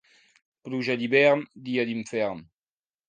[0.69, 2.43] Pluja d'hivern, dia d'infern.